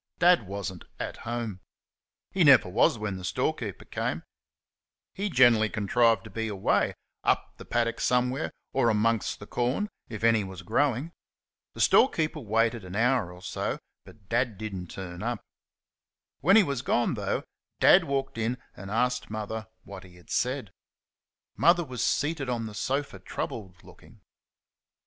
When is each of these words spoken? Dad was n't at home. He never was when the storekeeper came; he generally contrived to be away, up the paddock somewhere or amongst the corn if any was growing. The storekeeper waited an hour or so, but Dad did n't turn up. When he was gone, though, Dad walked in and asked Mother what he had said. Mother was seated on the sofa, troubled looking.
Dad 0.17 0.47
was 0.47 0.73
n't 0.73 0.83
at 0.99 1.17
home. 1.29 1.59
He 2.31 2.43
never 2.43 2.67
was 2.67 2.97
when 2.97 3.17
the 3.17 3.23
storekeeper 3.23 3.85
came; 3.85 4.23
he 5.13 5.29
generally 5.29 5.69
contrived 5.69 6.23
to 6.23 6.31
be 6.31 6.47
away, 6.47 6.95
up 7.23 7.55
the 7.57 7.65
paddock 7.65 7.99
somewhere 8.01 8.49
or 8.73 8.89
amongst 8.89 9.37
the 9.37 9.45
corn 9.45 9.89
if 10.09 10.23
any 10.23 10.43
was 10.43 10.63
growing. 10.63 11.11
The 11.75 11.81
storekeeper 11.81 12.39
waited 12.39 12.83
an 12.83 12.95
hour 12.95 13.31
or 13.31 13.43
so, 13.43 13.77
but 14.03 14.27
Dad 14.27 14.57
did 14.57 14.73
n't 14.73 14.89
turn 14.89 15.21
up. 15.21 15.39
When 16.39 16.55
he 16.55 16.63
was 16.63 16.81
gone, 16.81 17.13
though, 17.13 17.43
Dad 17.79 18.05
walked 18.05 18.39
in 18.39 18.57
and 18.75 18.89
asked 18.89 19.29
Mother 19.29 19.67
what 19.83 20.03
he 20.03 20.15
had 20.15 20.31
said. 20.31 20.71
Mother 21.57 21.83
was 21.85 22.03
seated 22.03 22.49
on 22.49 22.65
the 22.65 22.73
sofa, 22.73 23.19
troubled 23.19 23.83
looking. 23.83 24.21